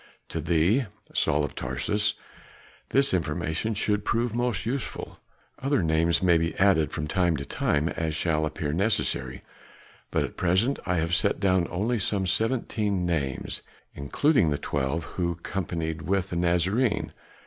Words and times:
"To 0.29 0.41
thee, 0.41 0.87
Saul 1.13 1.43
of 1.43 1.53
Tarsus, 1.53 2.15
this 2.89 3.13
information 3.13 3.75
should 3.75 4.03
prove 4.03 4.33
most 4.33 4.65
useful. 4.65 5.19
Other 5.61 5.83
names 5.83 6.23
may 6.23 6.39
be 6.39 6.55
added 6.55 6.91
from 6.91 7.05
time 7.05 7.37
to 7.37 7.45
time 7.45 7.87
as 7.89 8.15
shall 8.15 8.47
appear 8.47 8.73
necessary, 8.73 9.43
but 10.09 10.23
at 10.23 10.37
present 10.37 10.79
I 10.87 10.95
have 10.95 11.13
set 11.13 11.39
down 11.39 11.67
only 11.69 11.99
some 11.99 12.25
seventeen 12.25 13.05
names, 13.05 13.61
including 13.93 14.49
the 14.49 14.57
twelve 14.57 15.03
who 15.03 15.35
companied 15.35 16.01
with 16.01 16.31
the 16.31 16.35
Nazarene. 16.35 17.13